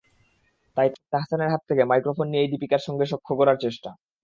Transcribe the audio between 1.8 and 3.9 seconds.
Microphone নিয়েই দীপিকার সঙ্গে সখ্য গড়ার চেষ্টা।